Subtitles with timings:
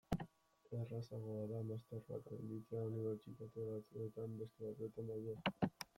[0.77, 5.37] Errazagoa da master bat gainditzea unibertsitate batzuetan beste batzuetan baino.